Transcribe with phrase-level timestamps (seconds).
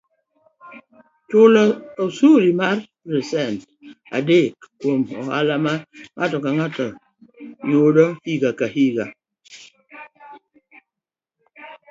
[1.29, 1.63] Chulo
[2.03, 2.77] osuru mar
[3.09, 3.59] pasent
[4.17, 4.47] adek
[4.79, 5.73] kuom ohala ma
[6.55, 6.87] ng'ato
[7.71, 9.05] yudo higa ka higa,